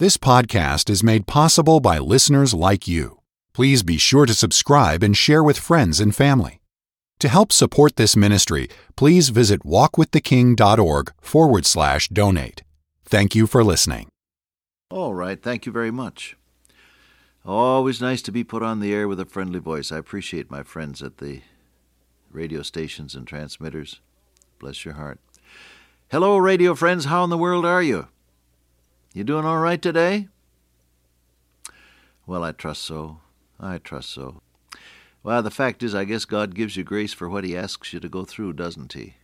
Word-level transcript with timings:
This 0.00 0.16
podcast 0.16 0.88
is 0.90 1.02
made 1.02 1.26
possible 1.26 1.80
by 1.80 1.98
listeners 1.98 2.54
like 2.54 2.86
you. 2.86 3.18
Please 3.52 3.82
be 3.82 3.98
sure 3.98 4.26
to 4.26 4.32
subscribe 4.32 5.02
and 5.02 5.16
share 5.16 5.42
with 5.42 5.58
friends 5.58 5.98
and 5.98 6.14
family. 6.14 6.60
To 7.18 7.26
help 7.26 7.50
support 7.50 7.96
this 7.96 8.14
ministry, 8.14 8.68
please 8.94 9.30
visit 9.30 9.64
walkwiththeking.org 9.64 11.12
forward 11.20 11.66
slash 11.66 12.06
donate. 12.10 12.62
Thank 13.06 13.34
you 13.34 13.48
for 13.48 13.64
listening. 13.64 14.06
All 14.88 15.14
right, 15.14 15.42
thank 15.42 15.66
you 15.66 15.72
very 15.72 15.90
much. 15.90 16.36
Always 17.44 18.00
nice 18.00 18.22
to 18.22 18.30
be 18.30 18.44
put 18.44 18.62
on 18.62 18.78
the 18.78 18.94
air 18.94 19.08
with 19.08 19.18
a 19.18 19.26
friendly 19.26 19.58
voice. 19.58 19.90
I 19.90 19.98
appreciate 19.98 20.48
my 20.48 20.62
friends 20.62 21.02
at 21.02 21.16
the 21.16 21.40
radio 22.30 22.62
stations 22.62 23.16
and 23.16 23.26
transmitters. 23.26 23.98
Bless 24.60 24.84
your 24.84 24.94
heart. 24.94 25.18
Hello, 26.12 26.36
radio 26.36 26.76
friends. 26.76 27.06
How 27.06 27.24
in 27.24 27.30
the 27.30 27.36
world 27.36 27.66
are 27.66 27.82
you? 27.82 28.06
You 29.14 29.24
doing 29.24 29.46
all 29.46 29.58
right 29.58 29.80
today? 29.80 30.28
Well, 32.26 32.44
I 32.44 32.52
trust 32.52 32.82
so. 32.82 33.20
I 33.58 33.78
trust 33.78 34.10
so. 34.10 34.42
Well, 35.22 35.42
the 35.42 35.50
fact 35.50 35.82
is, 35.82 35.94
I 35.94 36.04
guess 36.04 36.26
God 36.26 36.54
gives 36.54 36.76
you 36.76 36.84
grace 36.84 37.14
for 37.14 37.28
what 37.28 37.44
He 37.44 37.56
asks 37.56 37.92
you 37.92 38.00
to 38.00 38.08
go 38.08 38.24
through, 38.24 38.52
doesn't 38.52 38.92
He? 38.92 39.14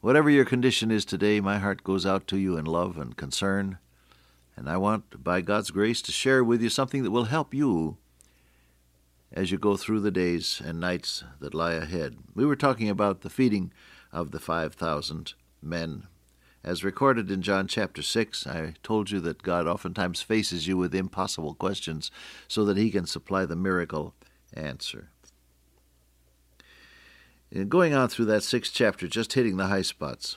Whatever 0.00 0.30
your 0.30 0.44
condition 0.44 0.92
is 0.92 1.04
today, 1.04 1.40
my 1.40 1.58
heart 1.58 1.82
goes 1.82 2.06
out 2.06 2.28
to 2.28 2.38
you 2.38 2.56
in 2.56 2.64
love 2.64 2.98
and 2.98 3.16
concern, 3.16 3.78
and 4.56 4.70
I 4.70 4.76
want, 4.76 5.24
by 5.24 5.40
God's 5.40 5.72
grace, 5.72 6.00
to 6.02 6.12
share 6.12 6.44
with 6.44 6.62
you 6.62 6.68
something 6.68 7.02
that 7.02 7.10
will 7.10 7.24
help 7.24 7.52
you 7.52 7.96
as 9.32 9.50
you 9.50 9.58
go 9.58 9.76
through 9.76 10.00
the 10.00 10.12
days 10.12 10.62
and 10.64 10.78
nights 10.78 11.24
that 11.40 11.52
lie 11.52 11.74
ahead. 11.74 12.16
We 12.34 12.46
were 12.46 12.56
talking 12.56 12.88
about 12.88 13.22
the 13.22 13.30
feeding 13.30 13.72
of 14.12 14.30
the 14.30 14.38
5,000 14.38 15.34
men. 15.60 16.06
As 16.68 16.84
recorded 16.84 17.30
in 17.30 17.40
John 17.40 17.66
chapter 17.66 18.02
6, 18.02 18.46
I 18.46 18.74
told 18.82 19.10
you 19.10 19.20
that 19.20 19.42
God 19.42 19.66
oftentimes 19.66 20.20
faces 20.20 20.68
you 20.68 20.76
with 20.76 20.94
impossible 20.94 21.54
questions 21.54 22.10
so 22.46 22.62
that 22.66 22.76
he 22.76 22.90
can 22.90 23.06
supply 23.06 23.46
the 23.46 23.56
miracle 23.56 24.12
answer. 24.52 25.08
In 27.50 27.70
going 27.70 27.94
on 27.94 28.10
through 28.10 28.26
that 28.26 28.42
sixth 28.42 28.74
chapter, 28.74 29.08
just 29.08 29.32
hitting 29.32 29.56
the 29.56 29.68
high 29.68 29.80
spots, 29.80 30.36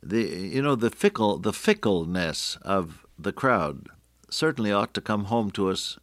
the 0.00 0.22
you 0.22 0.62
know 0.62 0.76
the 0.76 0.90
fickle 0.90 1.38
the 1.38 1.52
fickleness 1.52 2.58
of 2.62 3.04
the 3.18 3.32
crowd 3.32 3.88
certainly 4.30 4.70
ought 4.70 4.94
to 4.94 5.00
come 5.00 5.24
home 5.24 5.50
to 5.50 5.68
us 5.68 5.98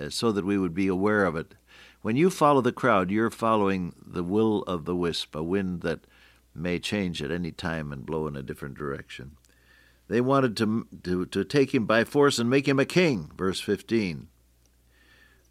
uh, 0.00 0.08
so 0.08 0.30
that 0.30 0.44
we 0.44 0.56
would 0.56 0.72
be 0.72 0.86
aware 0.86 1.24
of 1.24 1.34
it. 1.34 1.56
When 2.00 2.14
you 2.14 2.30
follow 2.30 2.60
the 2.60 2.70
crowd, 2.70 3.10
you're 3.10 3.28
following 3.28 3.92
the 4.06 4.22
will 4.22 4.62
of 4.68 4.84
the 4.84 4.94
wisp, 4.94 5.34
a 5.34 5.42
wind 5.42 5.80
that 5.80 6.06
may 6.58 6.78
change 6.78 7.22
at 7.22 7.30
any 7.30 7.52
time 7.52 7.92
and 7.92 8.06
blow 8.06 8.26
in 8.26 8.36
a 8.36 8.42
different 8.42 8.76
direction. 8.76 9.36
They 10.08 10.20
wanted 10.20 10.56
to, 10.58 10.86
to, 11.04 11.26
to 11.26 11.44
take 11.44 11.74
him 11.74 11.84
by 11.84 12.04
force 12.04 12.38
and 12.38 12.48
make 12.48 12.66
him 12.66 12.78
a 12.78 12.84
king, 12.84 13.30
verse 13.36 13.60
15. 13.60 14.28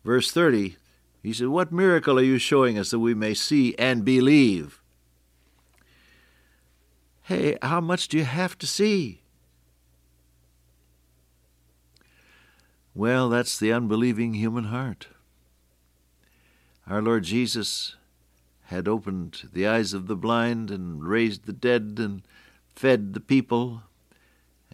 Verse 0.04 0.32
30, 0.32 0.78
he 1.22 1.34
said, 1.34 1.48
What 1.48 1.72
miracle 1.72 2.18
are 2.18 2.24
you 2.24 2.38
showing 2.38 2.80
us 2.80 2.92
that 2.92 3.00
we 3.00 3.14
may 3.14 3.34
see 3.34 3.76
and 3.78 4.04
believe? 4.04 4.82
Hey, 7.24 7.58
how 7.62 7.82
much 7.82 8.08
do 8.08 8.18
you 8.18 8.24
have 8.24 8.58
to 8.60 8.66
see? 8.66 9.22
Well, 12.96 13.30
that's 13.30 13.60
the 13.60 13.72
unbelieving 13.72 14.34
human 14.34 14.66
heart. 14.66 15.08
Our 16.88 17.02
Lord 17.02 17.26
Jesus 17.26 17.96
had 18.68 18.88
opened 18.88 19.44
the 19.54 19.66
eyes 19.66 19.94
of 19.94 20.08
the 20.08 20.16
blind 20.16 20.70
and 20.70 21.02
raised 21.02 21.46
the 21.46 21.54
dead 21.54 21.96
and 21.98 22.22
fed 22.76 23.14
the 23.14 23.20
people 23.22 23.84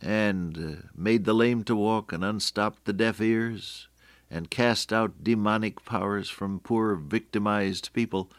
and 0.02 0.58
uh, 0.58 0.88
made 0.96 1.26
the 1.26 1.34
lame 1.34 1.64
to 1.64 1.76
walk 1.76 2.12
and 2.12 2.24
unstopped 2.24 2.86
the 2.86 2.94
deaf 2.94 3.22
ears 3.22 3.88
and 4.32 4.50
cast 4.50 4.92
out 4.92 5.24
demonic 5.24 5.86
powers 5.86 6.28
from 6.28 6.60
poor 6.60 6.96
victimized 6.96 7.94
people. 7.94 8.32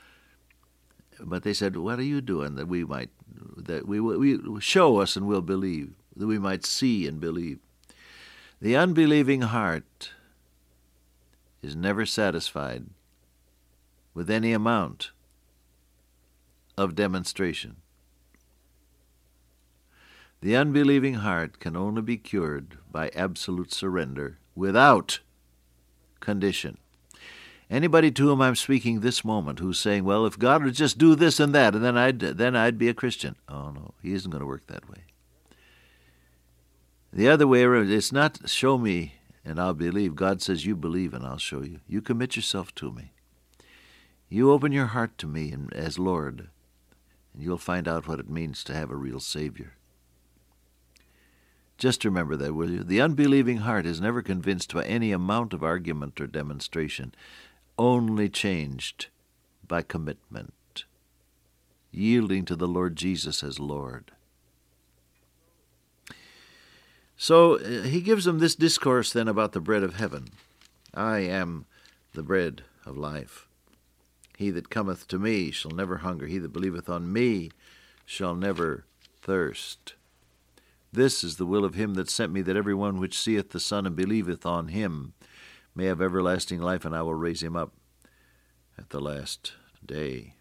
But 1.21 1.45
they 1.45 1.55
said 1.55 1.77
what 1.77 2.01
are 2.01 2.03
you 2.03 2.21
doing 2.21 2.57
that 2.57 2.67
we 2.67 2.85
might 2.85 3.11
that 3.57 3.87
we, 3.87 4.01
we 4.01 4.61
show 4.61 4.99
us 4.99 5.15
and 5.15 5.27
we'll 5.27 5.41
believe 5.41 5.93
that 6.17 6.27
we 6.27 6.39
might 6.39 6.67
see 6.67 7.07
and 7.07 7.21
believe? 7.21 7.61
The 8.61 8.77
unbelieving 8.77 9.43
heart 9.43 10.11
is 11.63 11.77
never 11.77 12.05
satisfied 12.05 12.87
with 14.15 14.29
any 14.29 14.53
amount 14.53 15.13
of 16.77 16.95
demonstration. 16.95 17.77
The 20.41 20.57
unbelieving 20.57 21.15
heart 21.15 21.59
can 21.59 21.77
only 21.77 22.03
be 22.03 22.17
cured 22.17 22.79
by 22.91 23.09
absolute 23.15 23.73
surrender 23.73 24.39
without 24.55 25.21
condition. 26.21 26.79
Anybody 27.71 28.11
to 28.11 28.23
whom 28.25 28.43
I'm 28.43 28.55
speaking 28.55 29.01
this 29.01 29.25
moment 29.25 29.59
who's 29.59 29.79
saying, 29.79 30.05
"Well, 30.05 30.27
if 30.27 30.39
God 30.39 30.63
would 30.63 30.75
just 30.75 30.99
do 30.99 31.15
this 31.15 31.41
and 31.41 31.55
that, 31.55 31.75
and 31.75 31.83
then 31.83 31.97
I'd 31.97 32.21
then 32.21 32.55
I'd 32.55 32.77
be 32.77 32.89
a 32.89 32.95
Christian," 32.95 33.37
oh 33.49 33.71
no, 33.71 33.95
He 34.03 34.13
isn't 34.13 34.31
going 34.31 34.43
to 34.43 34.47
work 34.47 34.67
that 34.67 34.89
way. 34.89 35.05
The 37.11 37.29
other 37.29 37.47
way 37.47 37.63
around, 37.63 37.91
it's 37.91 38.13
not 38.13 38.49
show 38.51 38.77
me 38.77 39.15
and 39.45 39.59
I'll 39.59 39.75
believe. 39.75 40.15
God 40.15 40.43
says, 40.43 40.67
"You 40.67 40.77
believe 40.77 41.15
and 41.15 41.25
I'll 41.25 41.39
show 41.39 41.63
you." 41.63 41.81
You 41.87 42.03
commit 42.03 42.37
yourself 42.37 42.75
to 42.77 42.93
me. 42.93 43.13
You 44.29 44.51
open 44.51 44.73
your 44.73 44.87
heart 44.87 45.17
to 45.19 45.27
me 45.27 45.55
as 45.73 45.99
Lord, 45.99 46.51
and 47.35 47.43
you'll 47.43 47.59
find 47.59 47.87
out 47.87 48.09
what 48.09 48.21
it 48.21 48.31
means 48.31 48.65
to 48.65 48.75
have 48.75 48.91
a 48.91 48.97
real 48.97 49.21
Savior. 49.21 49.75
Just 51.77 52.05
remember 52.05 52.37
that, 52.37 52.55
will 52.55 52.71
you? 52.71 52.85
The 52.85 53.01
unbelieving 53.01 53.59
heart 53.59 53.85
is 53.85 54.01
never 54.01 54.23
convinced 54.23 54.73
by 54.73 54.85
any 54.85 55.11
amount 55.11 55.53
of 55.53 55.65
argument 55.65 56.21
or 56.21 56.29
demonstration, 56.29 57.13
only 57.77 58.29
changed 58.29 59.09
by 59.67 59.83
commitment, 59.83 60.85
yielding 61.91 62.45
to 62.45 62.55
the 62.55 62.69
Lord 62.69 62.95
Jesus 62.97 63.43
as 63.43 63.59
Lord. 63.59 64.13
So 67.17 67.59
uh, 67.59 67.83
he 67.83 68.01
gives 68.01 68.25
them 68.25 68.39
this 68.39 68.55
discourse 68.55 69.13
then 69.13 69.29
about 69.29 69.53
the 69.53 69.61
bread 69.61 69.83
of 69.83 69.97
heaven. 69.97 70.29
I 70.93 71.19
am 71.21 71.67
the 72.13 72.23
bread 72.23 72.63
of 72.87 72.97
life. 72.97 73.49
He 74.37 74.51
that 74.51 74.71
cometh 74.71 75.07
to 75.09 75.19
me 75.19 75.51
shall 75.51 75.71
never 75.71 75.99
hunger. 75.99 76.27
He 76.27 76.39
that 76.39 76.53
believeth 76.53 76.89
on 76.89 77.13
me 77.13 77.51
shall 78.05 78.35
never 78.35 78.85
thirst. 79.23 79.95
This 80.93 81.25
is 81.25 81.37
the 81.37 81.47
will 81.47 81.65
of 81.65 81.75
him 81.75 81.95
that 81.95 82.11
sent 82.11 82.33
me, 82.33 82.43
that 82.43 82.57
every 82.57 82.75
one 82.75 83.01
which 83.01 83.19
seeth 83.19 83.51
the 83.51 83.61
Son 83.61 83.87
and 83.87 83.97
believeth 83.97 84.47
on 84.47 84.69
him 84.69 85.15
may 85.75 85.87
have 85.87 86.01
everlasting 86.01 86.61
life, 86.61 86.85
and 86.85 86.95
I 86.95 87.03
will 87.03 87.15
raise 87.15 87.43
him 87.43 87.57
up 87.57 87.73
at 88.79 88.91
the 88.91 89.01
last 89.01 89.55
day. 89.85 90.35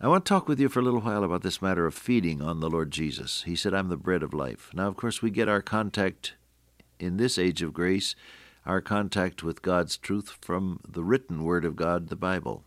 I 0.00 0.08
want 0.08 0.24
to 0.24 0.28
talk 0.28 0.48
with 0.48 0.58
you 0.58 0.70
for 0.70 0.80
a 0.80 0.82
little 0.82 1.02
while 1.02 1.22
about 1.22 1.42
this 1.42 1.60
matter 1.60 1.84
of 1.84 1.92
feeding 1.92 2.40
on 2.40 2.60
the 2.60 2.70
Lord 2.70 2.90
Jesus. 2.90 3.42
He 3.42 3.54
said, 3.54 3.74
I'm 3.74 3.90
the 3.90 3.98
bread 3.98 4.22
of 4.22 4.32
life. 4.32 4.70
Now, 4.72 4.88
of 4.88 4.96
course, 4.96 5.20
we 5.20 5.30
get 5.30 5.48
our 5.48 5.60
contact 5.60 6.34
in 6.98 7.18
this 7.18 7.36
age 7.38 7.60
of 7.60 7.74
grace 7.74 8.14
our 8.70 8.80
contact 8.80 9.42
with 9.42 9.62
God's 9.62 9.96
truth 9.96 10.38
from 10.40 10.78
the 10.88 11.02
written 11.02 11.42
Word 11.42 11.64
of 11.64 11.74
God, 11.74 12.06
the 12.06 12.14
Bible. 12.14 12.62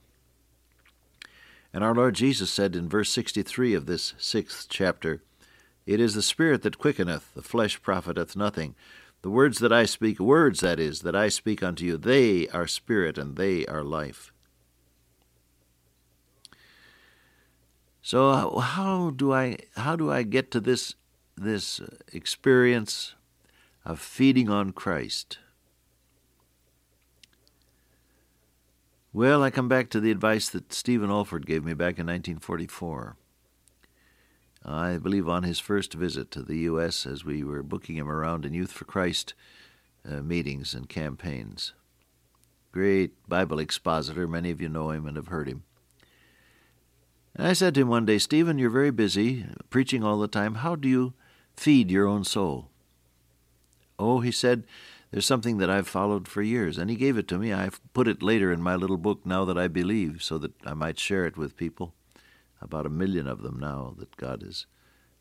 And 1.74 1.82
our 1.82 1.96
Lord 1.96 2.16
Jesus 2.16 2.52
said 2.52 2.76
in 2.76 2.90
verse 2.90 3.10
63 3.10 3.74
of 3.74 3.86
this 3.86 4.14
sixth 4.18 4.68
chapter, 4.70 5.24
It 5.86 6.02
is 6.02 6.14
the 6.14 6.22
Spirit 6.22 6.62
that 6.64 6.78
quickeneth, 6.78 7.34
the 7.34 7.42
flesh 7.42 7.82
profiteth 7.82 8.36
nothing. 8.36 8.76
The 9.22 9.30
words 9.30 9.60
that 9.60 9.72
I 9.72 9.86
speak, 9.86 10.20
words 10.20 10.60
that 10.60 10.78
is, 10.78 11.04
that 11.04 11.16
I 11.16 11.30
speak 11.30 11.64
unto 11.64 11.86
you, 11.86 11.96
they 11.96 12.50
are 12.50 12.68
spirit 12.68 13.18
and 13.18 13.38
they 13.38 13.66
are 13.68 13.82
life. 13.82 14.34
So 18.02 18.60
how 18.60 19.12
do 19.12 19.32
I 19.32 19.56
how 19.78 19.96
do 19.96 20.12
I 20.12 20.24
get 20.24 20.52
to 20.52 20.60
this 20.60 20.96
this 21.38 21.80
experience 22.12 23.16
of 23.86 24.02
feeding 24.02 24.50
on 24.50 24.74
Christ? 24.74 25.38
Well, 29.16 29.44
I 29.44 29.52
come 29.52 29.68
back 29.68 29.92
to 29.92 30.00
the 30.00 30.10
advice 30.10 30.50
that 30.50 30.74
Stephen 30.74 31.12
Olford 31.12 31.46
gave 31.46 31.64
me 31.64 31.76
back 31.76 32.00
in 32.00 32.08
1944. 32.08 33.16
I 34.66 34.98
believe 34.98 35.30
on 35.30 35.44
his 35.44 35.60
first 35.60 35.94
visit 35.94 36.32
to 36.32 36.42
the 36.42 36.58
U.S. 36.60 37.06
as 37.06 37.24
we 37.24 37.44
were 37.44 37.62
booking 37.62 37.96
him 37.96 38.10
around 38.10 38.44
in 38.44 38.56
Youth 38.56 38.72
for 38.72 38.86
Christ 38.86 39.36
uh, 40.04 40.22
meetings 40.22 40.74
and 40.74 40.90
campaigns. 40.90 41.74
Great 42.72 43.12
Bible 43.30 43.60
expositor. 43.60 44.28
Many 44.28 44.50
of 44.50 44.60
you 44.60 44.68
know 44.68 44.90
him 44.90 45.06
and 45.06 45.16
have 45.16 45.28
heard 45.28 45.48
him. 45.48 45.62
And 47.36 47.46
I 47.46 47.54
said 47.54 47.76
to 47.76 47.82
him 47.82 47.90
one 47.90 48.08
day, 48.08 48.18
Stephen, 48.18 48.58
you're 48.58 48.72
very 48.72 48.90
busy, 48.90 49.46
preaching 49.70 50.04
all 50.04 50.18
the 50.18 50.28
time. 50.28 50.56
How 50.56 50.76
do 50.76 50.90
you 50.90 51.14
feed 51.56 51.92
your 51.92 52.08
own 52.08 52.24
soul? 52.24 52.70
Oh, 54.00 54.22
he 54.22 54.32
said, 54.32 54.64
there's 55.14 55.28
something 55.28 55.60
that 55.60 55.70
I've 55.70 55.88
followed 55.88 56.28
for 56.28 56.42
years, 56.42 56.80
and 56.80 56.90
he 56.90 56.96
gave 56.96 57.20
it 57.20 57.28
to 57.28 57.38
me. 57.38 57.54
I've 57.54 57.80
put 57.94 58.08
it 58.08 58.24
later 58.24 58.52
in 58.52 58.64
my 58.64 58.76
little 58.76 58.98
book, 58.98 59.28
Now 59.28 59.46
That 59.46 59.60
I 59.60 59.68
Believe, 59.68 60.24
so 60.24 60.40
that 60.40 60.54
I 60.66 60.74
might 60.74 60.98
share 60.98 61.28
it 61.28 61.38
with 61.38 61.56
people. 61.56 61.94
About 62.60 62.88
a 62.88 62.90
million 62.90 63.28
of 63.28 63.44
them 63.44 63.60
now 63.60 63.94
that 64.00 64.18
God 64.18 64.42
has, 64.42 64.66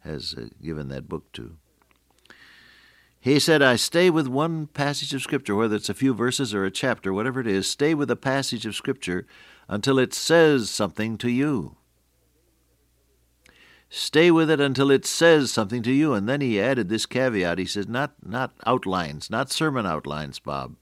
has 0.01 0.35
uh, 0.35 0.47
given 0.63 0.89
that 0.89 1.11
book 1.11 1.31
to. 1.33 1.59
He 3.21 3.39
said, 3.39 3.61
I 3.61 3.77
stay 3.77 4.09
with 4.09 4.29
one 4.29 4.67
passage 4.69 5.13
of 5.13 5.21
Scripture, 5.21 5.55
whether 5.55 5.77
it's 5.77 5.91
a 5.91 5.95
few 5.95 6.15
verses 6.15 6.55
or 6.55 6.65
a 6.65 6.71
chapter, 6.71 7.13
whatever 7.13 7.41
it 7.41 7.47
is, 7.47 7.69
stay 7.69 7.93
with 7.93 8.11
a 8.11 8.17
passage 8.17 8.65
of 8.65 8.75
Scripture 8.75 9.27
until 9.69 9.99
it 9.99 10.15
says 10.15 10.71
something 10.71 11.19
to 11.19 11.29
you. 11.29 11.77
Stay 13.95 14.31
with 14.31 14.51
it 14.51 14.59
until 14.59 14.91
it 14.91 15.05
says 15.05 15.53
something 15.53 15.83
to 15.83 15.93
you. 15.93 16.15
And 16.15 16.27
then 16.27 16.41
he 16.41 16.59
added 16.59 16.89
this 16.89 17.05
caveat. 17.05 17.59
He 17.59 17.67
says, 17.67 17.87
not, 17.87 18.15
not 18.25 18.55
outlines, 18.65 19.29
not 19.29 19.53
sermon 19.53 19.85
outlines, 19.85 20.39
Bob. 20.39 20.77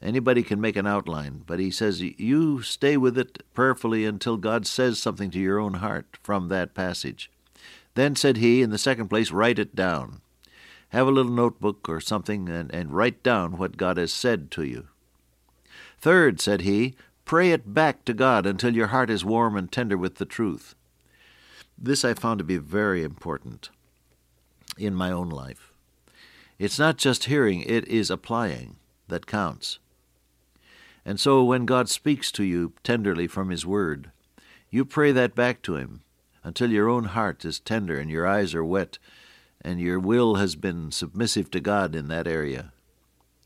Anybody 0.00 0.44
can 0.44 0.60
make 0.60 0.76
an 0.76 0.86
outline, 0.86 1.42
but 1.44 1.58
he 1.58 1.72
says 1.72 2.00
you 2.00 2.62
stay 2.62 2.96
with 2.96 3.18
it 3.18 3.42
prayerfully 3.52 4.04
until 4.04 4.36
God 4.36 4.64
says 4.64 5.00
something 5.00 5.28
to 5.32 5.40
your 5.40 5.58
own 5.58 5.74
heart 5.74 6.16
from 6.22 6.46
that 6.50 6.72
passage. 6.72 7.32
Then, 7.94 8.14
said 8.14 8.36
he, 8.36 8.62
in 8.62 8.70
the 8.70 8.78
second 8.78 9.08
place, 9.08 9.32
write 9.32 9.58
it 9.58 9.74
down. 9.74 10.20
Have 10.90 11.08
a 11.08 11.10
little 11.10 11.32
notebook 11.32 11.88
or 11.88 12.00
something 12.00 12.48
and, 12.48 12.72
and 12.72 12.92
write 12.92 13.24
down 13.24 13.58
what 13.58 13.76
God 13.76 13.96
has 13.96 14.12
said 14.12 14.52
to 14.52 14.62
you. 14.62 14.86
Third, 15.98 16.40
said 16.40 16.60
he, 16.60 16.94
pray 17.24 17.50
it 17.50 17.74
back 17.74 18.04
to 18.04 18.14
God 18.14 18.46
until 18.46 18.76
your 18.76 18.88
heart 18.88 19.10
is 19.10 19.24
warm 19.24 19.56
and 19.56 19.72
tender 19.72 19.98
with 19.98 20.16
the 20.16 20.24
truth. 20.24 20.76
This 21.84 22.02
I 22.02 22.14
found 22.14 22.38
to 22.38 22.44
be 22.44 22.56
very 22.56 23.02
important 23.02 23.68
in 24.78 24.94
my 24.94 25.10
own 25.10 25.28
life. 25.28 25.70
It's 26.58 26.78
not 26.78 26.96
just 26.96 27.24
hearing, 27.24 27.60
it 27.60 27.86
is 27.86 28.10
applying 28.10 28.76
that 29.08 29.26
counts. 29.26 29.78
And 31.04 31.20
so 31.20 31.44
when 31.44 31.66
God 31.66 31.90
speaks 31.90 32.32
to 32.32 32.42
you 32.42 32.72
tenderly 32.84 33.26
from 33.26 33.50
His 33.50 33.66
Word, 33.66 34.10
you 34.70 34.86
pray 34.86 35.12
that 35.12 35.34
back 35.34 35.60
to 35.62 35.76
Him 35.76 36.00
until 36.42 36.70
your 36.70 36.88
own 36.88 37.04
heart 37.04 37.44
is 37.44 37.60
tender 37.60 37.98
and 37.98 38.10
your 38.10 38.26
eyes 38.26 38.54
are 38.54 38.64
wet 38.64 38.96
and 39.60 39.78
your 39.78 40.00
will 40.00 40.36
has 40.36 40.56
been 40.56 40.90
submissive 40.90 41.50
to 41.50 41.60
God 41.60 41.94
in 41.94 42.08
that 42.08 42.26
area. 42.26 42.72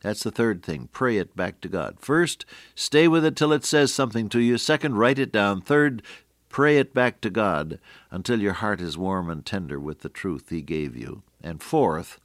That's 0.03 0.23
the 0.23 0.31
third 0.31 0.63
thing. 0.63 0.91
Pray 0.93 1.17
it 1.17 1.35
back 1.35 1.61
to 1.63 1.69
God. 1.69 1.97
First, 1.99 2.47
stay 2.77 3.09
with 3.09 3.25
it 3.25 3.35
till 3.35 3.53
it 3.53 3.65
says 3.65 3.93
something 3.93 4.29
to 4.29 4.39
you. 4.39 4.59
Second, 4.59 4.95
write 4.95 5.19
it 5.19 5.33
down. 5.33 5.61
Third, 5.61 6.05
pray 6.49 6.79
it 6.79 6.95
back 6.95 7.21
to 7.21 7.31
God 7.31 7.79
until 8.11 8.41
your 8.41 8.55
heart 8.55 8.81
is 8.81 8.99
warm 8.99 9.31
and 9.31 9.45
tender 9.45 9.79
with 9.79 10.01
the 10.01 10.09
truth 10.09 10.51
He 10.51 10.63
gave 10.63 10.97
you. 10.97 11.23
And 11.43 11.63
fourth, 11.63 12.21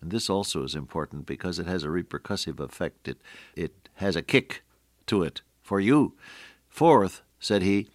and 0.00 0.10
this 0.10 0.30
also 0.30 0.64
is 0.64 0.74
important 0.74 1.26
because 1.26 1.58
it 1.58 1.66
has 1.66 1.84
a 1.84 1.88
repercussive 1.88 2.60
effect, 2.60 3.08
it, 3.08 3.18
it 3.54 3.88
has 3.94 4.16
a 4.16 4.22
kick 4.22 4.62
to 5.06 5.22
it 5.22 5.42
for 5.62 5.80
you. 5.80 6.14
Fourth, 6.68 7.22
said 7.38 7.62
he, 7.62 7.88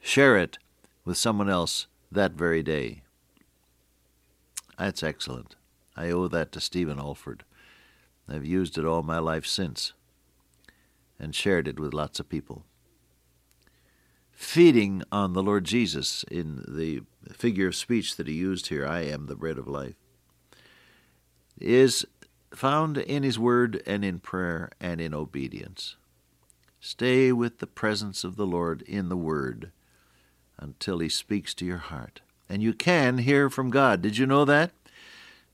share 0.00 0.36
it 0.36 0.58
with 1.04 1.16
someone 1.16 1.48
else 1.48 1.86
that 2.10 2.32
very 2.32 2.62
day. 2.62 3.02
That's 4.78 5.02
excellent. 5.02 5.56
I 5.96 6.10
owe 6.10 6.28
that 6.28 6.52
to 6.52 6.60
Stephen 6.60 6.98
Olford. 6.98 7.40
I've 8.28 8.46
used 8.46 8.78
it 8.78 8.84
all 8.84 9.02
my 9.02 9.18
life 9.18 9.46
since 9.46 9.92
and 11.18 11.34
shared 11.34 11.68
it 11.68 11.78
with 11.78 11.94
lots 11.94 12.18
of 12.18 12.28
people. 12.28 12.64
Feeding 14.32 15.02
on 15.12 15.32
the 15.32 15.42
Lord 15.42 15.64
Jesus 15.64 16.24
in 16.30 16.64
the 16.66 17.02
figure 17.32 17.68
of 17.68 17.76
speech 17.76 18.16
that 18.16 18.26
he 18.26 18.34
used 18.34 18.68
here, 18.68 18.86
I 18.86 19.02
am 19.02 19.26
the 19.26 19.36
bread 19.36 19.58
of 19.58 19.68
life, 19.68 19.94
is 21.60 22.04
found 22.52 22.98
in 22.98 23.22
his 23.22 23.38
word 23.38 23.82
and 23.86 24.04
in 24.04 24.18
prayer 24.18 24.70
and 24.80 25.00
in 25.00 25.14
obedience. 25.14 25.96
Stay 26.84 27.30
with 27.30 27.58
the 27.58 27.68
presence 27.68 28.24
of 28.24 28.34
the 28.34 28.44
Lord 28.44 28.82
in 28.82 29.08
the 29.08 29.16
Word 29.16 29.70
until 30.58 30.98
He 30.98 31.08
speaks 31.08 31.54
to 31.54 31.64
your 31.64 31.78
heart. 31.78 32.22
And 32.48 32.60
you 32.60 32.74
can 32.74 33.18
hear 33.18 33.48
from 33.48 33.70
God. 33.70 34.02
Did 34.02 34.18
you 34.18 34.26
know 34.26 34.44
that? 34.44 34.72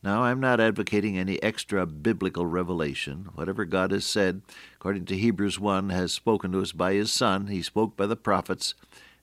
Now, 0.09 0.23
I'm 0.23 0.41
not 0.41 0.59
advocating 0.59 1.19
any 1.19 1.41
extra 1.43 1.85
biblical 1.85 2.47
revelation. 2.47 3.29
Whatever 3.35 3.67
God 3.67 3.91
has 3.91 4.07
said, 4.07 4.41
according 4.77 5.05
to 5.05 5.19
Hebrews 5.19 5.61
1, 5.61 5.91
has 5.91 6.15
spoken 6.15 6.51
to 6.53 6.63
us 6.63 6.73
by 6.73 6.95
His 6.95 7.13
Son. 7.13 7.49
He 7.49 7.61
spoke 7.61 7.95
by 7.95 8.07
the 8.07 8.17
prophets, 8.17 8.75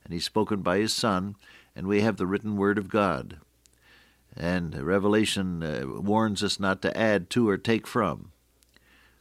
and 0.04 0.14
He's 0.14 0.26
spoken 0.26 0.62
by 0.62 0.78
His 0.78 0.94
Son, 0.94 1.38
and 1.76 1.88
we 1.88 2.02
have 2.02 2.18
the 2.18 2.28
written 2.28 2.56
Word 2.56 2.78
of 2.78 2.88
God. 2.88 3.38
And 4.38 4.80
Revelation 4.80 5.64
uh, 5.64 5.86
warns 5.88 6.44
us 6.44 6.60
not 6.60 6.84
to 6.84 6.96
add 6.96 7.32
to 7.32 7.50
or 7.50 7.58
take 7.58 7.88
from. 7.88 8.32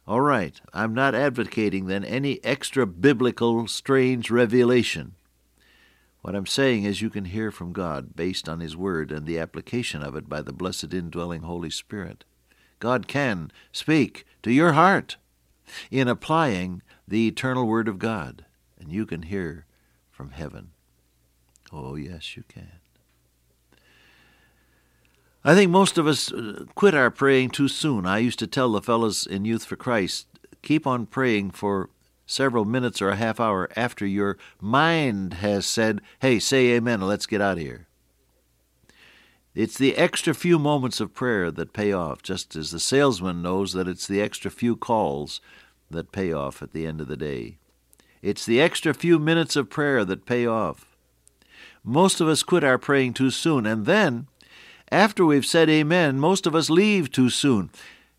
All 0.06 0.20
right, 0.20 0.60
I'm 0.74 0.92
not 0.92 1.14
advocating 1.14 1.86
then 1.86 2.04
any 2.04 2.44
extra 2.44 2.86
biblical 2.86 3.68
strange 3.68 4.30
revelation. 4.30 5.14
What 6.24 6.34
I'm 6.34 6.46
saying 6.46 6.84
is 6.84 7.02
you 7.02 7.10
can 7.10 7.26
hear 7.26 7.50
from 7.50 7.74
God 7.74 8.16
based 8.16 8.48
on 8.48 8.60
His 8.60 8.74
Word 8.74 9.12
and 9.12 9.26
the 9.26 9.38
application 9.38 10.02
of 10.02 10.16
it 10.16 10.26
by 10.26 10.40
the 10.40 10.54
blessed 10.54 10.94
indwelling 10.94 11.42
Holy 11.42 11.68
Spirit. 11.68 12.24
God 12.78 13.06
can 13.06 13.52
speak 13.72 14.24
to 14.42 14.50
your 14.50 14.72
heart 14.72 15.18
in 15.90 16.08
applying 16.08 16.80
the 17.06 17.28
eternal 17.28 17.66
Word 17.66 17.88
of 17.88 17.98
God, 17.98 18.46
and 18.80 18.90
you 18.90 19.04
can 19.04 19.20
hear 19.20 19.66
from 20.10 20.30
heaven. 20.30 20.70
Oh, 21.70 21.94
yes, 21.94 22.38
you 22.38 22.44
can. 22.48 22.80
I 25.44 25.54
think 25.54 25.70
most 25.70 25.98
of 25.98 26.06
us 26.06 26.32
uh, 26.32 26.64
quit 26.74 26.94
our 26.94 27.10
praying 27.10 27.50
too 27.50 27.68
soon. 27.68 28.06
I 28.06 28.16
used 28.16 28.38
to 28.38 28.46
tell 28.46 28.72
the 28.72 28.80
fellows 28.80 29.26
in 29.26 29.44
Youth 29.44 29.66
for 29.66 29.76
Christ 29.76 30.26
keep 30.62 30.86
on 30.86 31.04
praying 31.04 31.50
for 31.50 31.90
several 32.26 32.64
minutes 32.64 33.02
or 33.02 33.10
a 33.10 33.16
half 33.16 33.40
hour 33.40 33.68
after 33.76 34.06
your 34.06 34.38
mind 34.60 35.34
has 35.34 35.66
said, 35.66 36.00
hey, 36.20 36.38
say 36.38 36.72
amen 36.72 37.00
let's 37.00 37.26
get 37.26 37.40
out 37.40 37.58
of 37.58 37.62
here. 37.62 37.86
It's 39.54 39.78
the 39.78 39.96
extra 39.96 40.34
few 40.34 40.58
moments 40.58 41.00
of 41.00 41.14
prayer 41.14 41.50
that 41.52 41.72
pay 41.72 41.92
off, 41.92 42.22
just 42.22 42.56
as 42.56 42.72
the 42.72 42.80
salesman 42.80 43.40
knows 43.40 43.72
that 43.72 43.86
it's 43.86 44.08
the 44.08 44.20
extra 44.20 44.50
few 44.50 44.74
calls 44.74 45.40
that 45.90 46.10
pay 46.10 46.32
off 46.32 46.60
at 46.60 46.72
the 46.72 46.86
end 46.86 47.00
of 47.00 47.06
the 47.06 47.16
day. 47.16 47.58
It's 48.20 48.44
the 48.44 48.60
extra 48.60 48.92
few 48.92 49.18
minutes 49.18 49.54
of 49.54 49.70
prayer 49.70 50.04
that 50.04 50.26
pay 50.26 50.44
off. 50.44 50.86
Most 51.84 52.20
of 52.20 52.26
us 52.26 52.42
quit 52.42 52.64
our 52.64 52.78
praying 52.78 53.12
too 53.12 53.30
soon, 53.30 53.64
and 53.64 53.86
then 53.86 54.26
after 54.90 55.24
we've 55.24 55.46
said 55.46 55.68
amen, 55.68 56.18
most 56.18 56.46
of 56.46 56.54
us 56.54 56.68
leave 56.68 57.12
too 57.12 57.30
soon. 57.30 57.70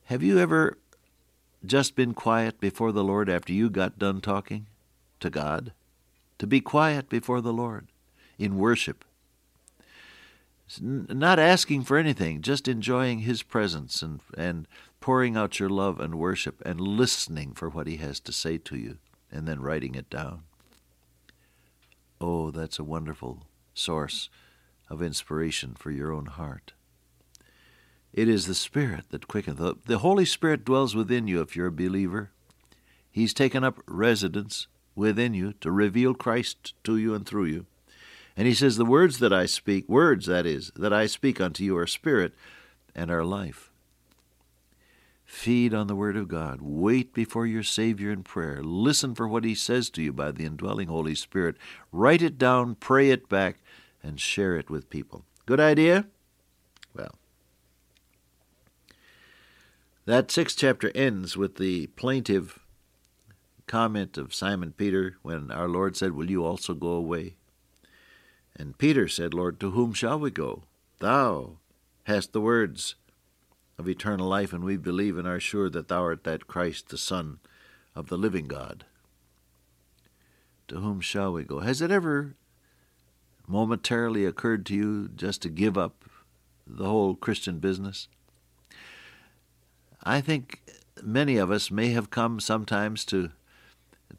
Have 0.05 0.23
you 0.23 0.39
ever 0.39 0.77
just 1.67 1.95
been 1.95 2.13
quiet 2.13 2.59
before 2.59 2.91
the 2.91 3.03
Lord 3.03 3.29
after 3.29 3.53
you 3.53 3.69
got 3.69 3.99
done 3.99 4.21
talking 4.21 4.67
to 5.19 5.29
God? 5.29 5.73
To 6.39 6.47
be 6.47 6.61
quiet 6.61 7.09
before 7.09 7.41
the 7.41 7.53
Lord 7.53 7.87
in 8.37 8.57
worship. 8.57 9.05
Not 10.81 11.37
asking 11.37 11.83
for 11.83 11.97
anything, 11.97 12.41
just 12.41 12.67
enjoying 12.67 13.19
His 13.19 13.43
presence 13.43 14.01
and, 14.01 14.19
and 14.35 14.67
pouring 14.99 15.37
out 15.37 15.59
your 15.59 15.69
love 15.69 15.99
and 15.99 16.15
worship 16.15 16.61
and 16.65 16.81
listening 16.81 17.53
for 17.53 17.69
what 17.69 17.87
He 17.87 17.97
has 17.97 18.19
to 18.21 18.31
say 18.31 18.57
to 18.57 18.75
you 18.75 18.97
and 19.31 19.47
then 19.47 19.61
writing 19.61 19.95
it 19.95 20.09
down. 20.09 20.43
Oh, 22.19 22.49
that's 22.49 22.79
a 22.79 22.83
wonderful 22.83 23.43
source 23.73 24.29
of 24.89 25.01
inspiration 25.01 25.75
for 25.77 25.91
your 25.91 26.11
own 26.11 26.25
heart. 26.25 26.73
It 28.15 28.29
is 28.29 28.47
the 28.47 28.55
Spirit 28.55 29.09
that 29.09 29.27
quickeneth. 29.27 29.83
The 29.87 29.97
Holy 29.97 30.23
Spirit 30.23 30.63
dwells 30.63 30.95
within 30.95 31.27
you 31.27 31.41
if 31.41 31.53
you're 31.53 31.67
a 31.67 31.71
believer. 31.71 32.31
He's 33.11 33.33
taken 33.33 33.61
up 33.61 33.83
residence 33.87 34.67
within 34.95 35.33
you 35.33 35.51
to 35.59 35.69
reveal 35.69 36.13
Christ 36.13 36.73
to 36.85 36.95
you 36.95 37.13
and 37.13 37.25
through 37.25 37.47
you. 37.47 37.65
And 38.37 38.47
he 38.47 38.53
says, 38.53 38.77
The 38.77 38.85
words 38.85 39.19
that 39.19 39.33
I 39.33 39.45
speak, 39.45 39.89
words 39.89 40.27
that 40.27 40.45
is, 40.45 40.71
that 40.77 40.93
I 40.93 41.07
speak 41.07 41.41
unto 41.41 41.61
you 41.65 41.75
are 41.75 41.85
spirit 41.85 42.33
and 42.95 43.11
are 43.11 43.25
life. 43.25 43.69
Feed 45.25 45.73
on 45.73 45.87
the 45.87 45.95
Word 45.95 46.15
of 46.15 46.29
God. 46.29 46.59
Wait 46.61 47.13
before 47.13 47.45
your 47.45 47.63
Savior 47.63 48.11
in 48.11 48.23
prayer. 48.23 48.63
Listen 48.63 49.13
for 49.13 49.27
what 49.27 49.43
He 49.43 49.55
says 49.55 49.89
to 49.89 50.01
you 50.01 50.13
by 50.13 50.31
the 50.31 50.45
indwelling 50.45 50.87
Holy 50.87 51.15
Spirit. 51.15 51.57
Write 51.91 52.21
it 52.21 52.37
down, 52.37 52.75
pray 52.75 53.09
it 53.09 53.27
back, 53.27 53.57
and 54.01 54.21
share 54.21 54.55
it 54.55 54.69
with 54.69 54.89
people. 54.89 55.25
Good 55.45 55.59
idea? 55.59 56.05
That 60.05 60.29
sixth 60.29 60.57
chapter 60.57 60.91
ends 60.93 61.35
with 61.35 61.55
the 61.55 61.87
plaintive 61.87 62.59
comment 63.67 64.17
of 64.17 64.35
Simon 64.35 64.71
Peter 64.71 65.17
when 65.23 65.49
our 65.49 65.67
Lord 65.67 65.97
said, 65.97 66.13
Will 66.13 66.29
you 66.29 66.45
also 66.45 66.73
go 66.73 66.89
away? 66.89 67.35
And 68.55 68.77
Peter 68.77 69.07
said, 69.07 69.33
Lord, 69.33 69.59
to 69.59 69.71
whom 69.71 69.93
shall 69.93 70.19
we 70.19 70.31
go? 70.31 70.63
Thou 70.99 71.57
hast 72.03 72.33
the 72.33 72.41
words 72.41 72.95
of 73.77 73.89
eternal 73.89 74.27
life, 74.27 74.53
and 74.53 74.63
we 74.63 74.77
believe 74.77 75.17
and 75.17 75.27
are 75.27 75.39
sure 75.39 75.69
that 75.69 75.87
thou 75.87 76.03
art 76.03 76.23
that 76.23 76.47
Christ, 76.47 76.89
the 76.89 76.97
Son 76.97 77.39
of 77.95 78.07
the 78.07 78.17
living 78.17 78.47
God. 78.47 78.85
To 80.69 80.79
whom 80.79 81.01
shall 81.01 81.33
we 81.33 81.43
go? 81.43 81.59
Has 81.59 81.81
it 81.81 81.91
ever 81.91 82.35
momentarily 83.47 84.25
occurred 84.25 84.65
to 84.67 84.75
you 84.75 85.09
just 85.09 85.41
to 85.41 85.49
give 85.49 85.77
up 85.77 86.05
the 86.65 86.85
whole 86.85 87.15
Christian 87.15 87.59
business? 87.59 88.07
I 90.05 90.21
think 90.21 90.61
many 91.03 91.37
of 91.37 91.49
us 91.49 91.71
may 91.71 91.89
have 91.89 92.09
come 92.09 92.39
sometimes 92.39 93.03
to 93.05 93.31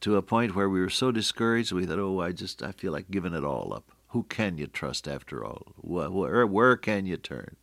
to 0.00 0.16
a 0.16 0.23
point 0.23 0.55
where 0.55 0.69
we 0.69 0.81
were 0.81 0.90
so 0.90 1.11
discouraged 1.12 1.73
we 1.73 1.87
thought, 1.87 1.99
oh, 1.99 2.21
I 2.21 2.33
just 2.33 2.62
I 2.62 2.73
feel 2.73 2.93
like 2.93 3.11
giving 3.11 3.35
it 3.35 3.45
all 3.45 3.73
up. 3.73 3.85
Who 4.09 4.25
can 4.25 4.59
you 4.59 4.66
trust 4.66 5.07
after 5.07 5.45
all? 5.45 5.75
Where, 5.76 6.47
where 6.47 6.76
can 6.76 7.07
you 7.07 7.16
turn? 7.16 7.57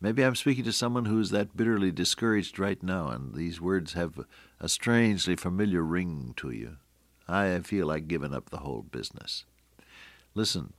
Maybe 0.00 0.22
I'm 0.22 0.34
speaking 0.34 0.64
to 0.64 0.72
someone 0.72 1.06
who's 1.06 1.30
that 1.30 1.56
bitterly 1.56 1.90
discouraged 1.90 2.58
right 2.58 2.82
now, 2.82 3.08
and 3.08 3.34
these 3.34 3.60
words 3.60 3.94
have 3.94 4.20
a 4.60 4.68
strangely 4.68 5.36
familiar 5.36 5.82
ring 5.82 6.34
to 6.36 6.50
you. 6.50 6.76
I 7.26 7.58
feel 7.60 7.86
like 7.86 8.08
giving 8.08 8.34
up 8.34 8.50
the 8.50 8.58
whole 8.58 8.82
business. 8.82 9.44
Listen, 10.34 10.74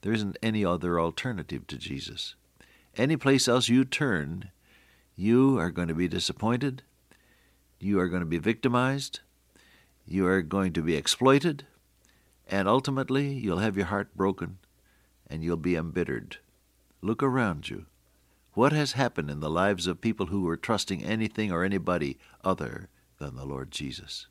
there 0.00 0.12
isn't 0.12 0.38
any 0.42 0.64
other 0.64 0.98
alternative 0.98 1.66
to 1.66 1.76
Jesus. 1.76 2.36
Any 2.96 3.16
place 3.16 3.48
else 3.48 3.68
you 3.68 3.84
turn, 3.84 4.50
you 5.18 5.58
are 5.58 5.72
going 5.72 5.88
to 5.88 5.94
be 5.94 6.06
disappointed, 6.06 6.80
you 7.80 7.98
are 7.98 8.06
going 8.06 8.20
to 8.20 8.26
be 8.26 8.38
victimized, 8.38 9.18
you 10.06 10.24
are 10.24 10.42
going 10.42 10.72
to 10.72 10.80
be 10.80 10.94
exploited, 10.94 11.66
and 12.46 12.68
ultimately 12.68 13.32
you'll 13.32 13.58
have 13.58 13.76
your 13.76 13.86
heart 13.86 14.16
broken 14.16 14.58
and 15.26 15.42
you'll 15.42 15.56
be 15.56 15.74
embittered. 15.74 16.38
Look 17.02 17.20
around 17.20 17.68
you. 17.68 17.86
What 18.54 18.72
has 18.72 18.92
happened 18.92 19.28
in 19.28 19.40
the 19.40 19.50
lives 19.50 19.88
of 19.88 20.00
people 20.00 20.26
who 20.26 20.42
were 20.42 20.56
trusting 20.56 21.02
anything 21.02 21.50
or 21.50 21.64
anybody 21.64 22.16
other 22.44 22.88
than 23.18 23.34
the 23.34 23.44
Lord 23.44 23.72
Jesus? 23.72 24.28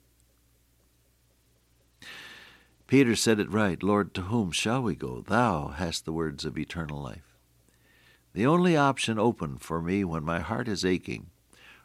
Peter 2.88 3.17
said 3.17 3.41
it 3.41 3.51
right 3.51 3.84
Lord, 3.84 4.13
to 4.13 4.22
whom 4.22 4.51
shall 4.51 4.82
we 4.82 4.96
go? 4.96 5.20
Thou 5.20 5.67
hast 5.67 6.06
the 6.06 6.13
words 6.13 6.46
of 6.46 6.58
eternal 6.58 7.01
life. 7.01 7.37
The 8.38 8.46
only 8.46 8.77
option 8.77 9.17
open 9.17 9.58
for 9.58 9.82
me 9.82 10.03
when 10.03 10.24
my 10.24 10.41
heart 10.41 10.67
is 10.67 10.86
aching, 10.86 11.32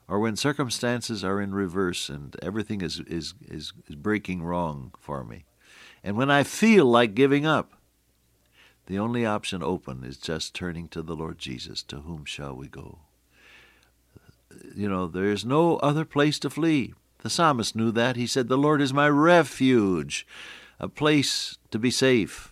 or 0.07 0.21
when 0.21 0.37
circumstances 0.37 1.25
are 1.25 1.41
in 1.41 1.55
reverse 1.55 2.11
and 2.11 2.37
everything 2.43 2.83
is, 2.83 3.01
is, 3.07 3.33
is, 3.49 3.73
is 3.89 3.97
breaking 3.97 4.43
wrong 4.43 4.93
for 5.01 5.25
me, 5.25 5.47
and 6.05 6.15
when 6.15 6.31
I 6.31 6.43
feel 6.43 6.85
like 6.85 7.15
giving 7.15 7.47
up, 7.47 7.73
the 8.85 8.99
only 8.99 9.25
option 9.25 9.63
open 9.63 10.05
is 10.05 10.19
just 10.19 10.55
turning 10.55 10.89
to 10.89 11.01
the 11.01 11.17
Lord 11.17 11.39
Jesus. 11.39 11.83
To 11.85 12.01
whom 12.01 12.27
shall 12.27 12.55
we 12.55 12.69
go? 12.69 12.99
You 14.77 14.91
know, 14.91 15.07
there 15.07 15.33
is 15.33 15.47
no 15.47 15.79
other 15.79 16.05
place 16.05 16.39
to 16.41 16.51
flee. 16.51 16.93
The 17.21 17.31
psalmist 17.31 17.75
knew 17.75 17.93
that. 17.93 18.17
He 18.17 18.27
said, 18.27 18.49
The 18.49 18.59
Lord 18.59 18.83
is 18.83 18.93
my 18.93 19.09
refuge, 19.09 20.27
a 20.79 20.87
place 20.87 21.57
to 21.71 21.79
be 21.79 21.91
safe. 21.91 22.52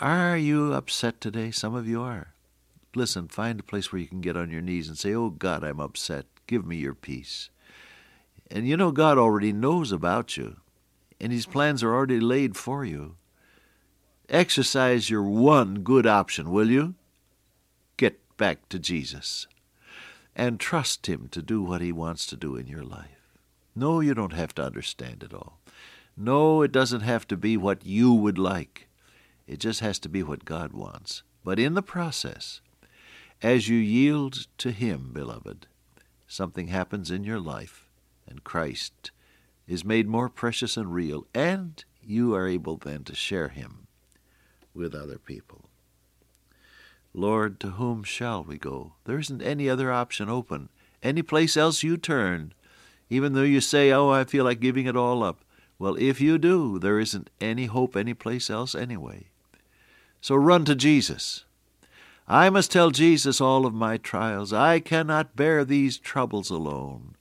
Are 0.00 0.36
you 0.36 0.74
upset 0.74 1.20
today? 1.20 1.50
Some 1.50 1.74
of 1.74 1.88
you 1.88 2.00
are. 2.02 2.28
Listen, 2.94 3.26
find 3.26 3.58
a 3.58 3.64
place 3.64 3.90
where 3.90 4.00
you 4.00 4.06
can 4.06 4.20
get 4.20 4.36
on 4.36 4.48
your 4.48 4.60
knees 4.60 4.86
and 4.86 4.96
say, 4.96 5.12
Oh 5.12 5.30
God, 5.30 5.64
I'm 5.64 5.80
upset. 5.80 6.26
Give 6.46 6.64
me 6.64 6.76
your 6.76 6.94
peace. 6.94 7.50
And 8.48 8.68
you 8.68 8.76
know, 8.76 8.92
God 8.92 9.18
already 9.18 9.52
knows 9.52 9.90
about 9.90 10.36
you, 10.36 10.58
and 11.20 11.32
His 11.32 11.46
plans 11.46 11.82
are 11.82 11.92
already 11.92 12.20
laid 12.20 12.56
for 12.56 12.84
you. 12.84 13.16
Exercise 14.28 15.10
your 15.10 15.24
one 15.24 15.80
good 15.80 16.06
option, 16.06 16.52
will 16.52 16.70
you? 16.70 16.94
Get 17.96 18.20
back 18.36 18.68
to 18.68 18.78
Jesus 18.78 19.48
and 20.36 20.60
trust 20.60 21.08
Him 21.08 21.26
to 21.32 21.42
do 21.42 21.60
what 21.60 21.80
He 21.80 21.90
wants 21.90 22.24
to 22.26 22.36
do 22.36 22.54
in 22.54 22.68
your 22.68 22.84
life. 22.84 23.36
No, 23.74 23.98
you 23.98 24.14
don't 24.14 24.32
have 24.32 24.54
to 24.54 24.64
understand 24.64 25.24
it 25.24 25.34
all. 25.34 25.58
No, 26.16 26.62
it 26.62 26.70
doesn't 26.70 27.00
have 27.00 27.26
to 27.28 27.36
be 27.36 27.56
what 27.56 27.84
you 27.84 28.12
would 28.12 28.38
like. 28.38 28.87
It 29.48 29.60
just 29.60 29.80
has 29.80 29.98
to 30.00 30.10
be 30.10 30.22
what 30.22 30.44
God 30.44 30.74
wants. 30.74 31.22
But 31.42 31.58
in 31.58 31.72
the 31.72 31.82
process, 31.82 32.60
as 33.42 33.68
you 33.68 33.78
yield 33.78 34.46
to 34.58 34.70
Him, 34.70 35.10
beloved, 35.14 35.66
something 36.26 36.66
happens 36.66 37.10
in 37.10 37.24
your 37.24 37.40
life, 37.40 37.88
and 38.26 38.44
Christ 38.44 39.10
is 39.66 39.86
made 39.86 40.06
more 40.06 40.28
precious 40.28 40.76
and 40.76 40.92
real, 40.92 41.26
and 41.34 41.82
you 42.02 42.34
are 42.34 42.46
able 42.46 42.76
then 42.76 43.04
to 43.04 43.14
share 43.14 43.48
Him 43.48 43.86
with 44.74 44.94
other 44.94 45.18
people. 45.18 45.64
Lord, 47.14 47.58
to 47.60 47.70
whom 47.70 48.04
shall 48.04 48.44
we 48.44 48.58
go? 48.58 48.92
There 49.06 49.18
isn't 49.18 49.42
any 49.42 49.68
other 49.68 49.90
option 49.90 50.28
open. 50.28 50.68
Any 51.02 51.22
place 51.22 51.56
else 51.56 51.82
you 51.82 51.96
turn, 51.96 52.52
even 53.08 53.32
though 53.32 53.42
you 53.42 53.62
say, 53.62 53.92
Oh, 53.92 54.10
I 54.10 54.24
feel 54.24 54.44
like 54.44 54.60
giving 54.60 54.86
it 54.86 54.96
all 54.96 55.22
up. 55.22 55.42
Well, 55.78 55.96
if 55.96 56.20
you 56.20 56.36
do, 56.36 56.78
there 56.78 57.00
isn't 57.00 57.30
any 57.40 57.66
hope 57.66 57.96
any 57.96 58.12
place 58.12 58.50
else 58.50 58.74
anyway. 58.74 59.28
So 60.20 60.34
run 60.34 60.64
to 60.66 60.74
Jesus. 60.74 61.44
I 62.26 62.50
must 62.50 62.70
tell 62.70 62.90
Jesus 62.90 63.40
all 63.40 63.64
of 63.64 63.72
my 63.72 63.96
trials. 63.96 64.52
I 64.52 64.80
cannot 64.80 65.36
bear 65.36 65.64
these 65.64 65.98
troubles 65.98 66.50
alone. 66.50 67.14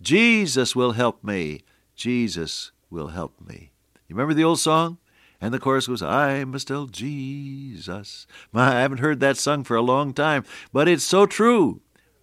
Jesus 0.00 0.76
will 0.76 0.92
help 0.92 1.24
me. 1.24 1.62
Jesus 1.96 2.70
will 2.90 3.08
help 3.08 3.34
me. 3.40 3.72
You 4.08 4.14
remember 4.14 4.34
the 4.34 4.44
old 4.44 4.60
song? 4.60 4.98
And 5.40 5.52
the 5.52 5.58
chorus 5.58 5.88
goes, 5.88 6.02
I 6.02 6.44
must 6.44 6.68
tell 6.68 6.86
Jesus. 6.86 8.28
I 8.54 8.80
haven't 8.80 8.98
heard 8.98 9.18
that 9.18 9.36
sung 9.36 9.64
for 9.64 9.76
a 9.76 9.82
long 9.82 10.12
time, 10.12 10.44
but 10.72 10.86
it's 10.86 11.02
so 11.02 11.26
true. 11.26 11.80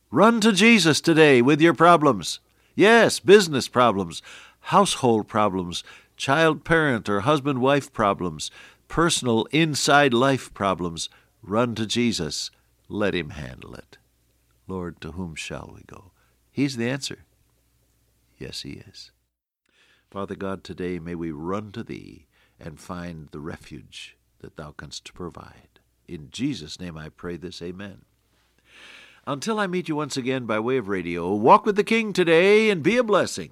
Run 0.10 0.40
to 0.40 0.54
Jesus 0.54 1.02
today 1.02 1.42
with 1.42 1.60
your 1.60 1.74
problems. 1.74 2.40
Yes, 2.76 3.20
business 3.20 3.68
problems, 3.68 4.22
household 4.62 5.28
problems, 5.28 5.84
child 6.16 6.64
parent 6.64 7.10
or 7.10 7.22
husband 7.22 7.60
wife 7.60 7.92
problems, 7.92 8.52
personal 8.90 9.46
inside 9.52 10.14
life 10.14 10.54
problems. 10.54 11.10
Run 11.42 11.76
to 11.76 11.86
Jesus. 11.86 12.52
Let 12.90 13.16
Him 13.16 13.30
handle 13.30 13.74
it. 13.76 13.98
Lord, 14.68 15.00
to 15.02 15.14
whom 15.14 15.36
shall 15.36 15.72
we 15.74 15.84
go? 15.88 16.12
He's 16.52 16.76
the 16.76 16.90
answer. 16.90 17.20
Yes, 18.38 18.64
He 18.64 18.82
is. 18.90 19.12
Father 20.12 20.36
God, 20.36 20.64
today 20.64 21.00
may 21.00 21.16
we 21.16 21.32
run 21.32 21.72
to 21.72 21.84
Thee 21.84 22.26
and 22.60 22.80
find 22.80 23.30
the 23.32 23.40
refuge 23.40 24.18
that 24.40 24.58
thou 24.58 24.72
canst 24.72 25.14
provide. 25.14 25.80
In 26.08 26.30
Jesus' 26.32 26.80
name 26.80 26.98
I 26.98 27.10
pray 27.10 27.38
this, 27.38 27.62
amen. 27.62 28.02
Until 29.28 29.60
I 29.60 29.68
meet 29.68 29.88
you 29.88 29.96
once 29.96 30.18
again 30.18 30.46
by 30.46 30.60
way 30.60 30.78
of 30.78 30.90
radio, 30.90 31.34
walk 31.34 31.66
with 31.66 31.76
the 31.76 31.84
King 31.84 32.12
today 32.12 32.70
and 32.70 32.82
be 32.82 32.98
a 32.98 33.04
blessing. 33.04 33.52